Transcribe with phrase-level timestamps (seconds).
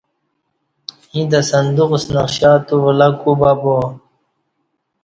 [1.13, 3.77] ییں تہ صندوق ستہ نقشہ تو ولہ کوبابا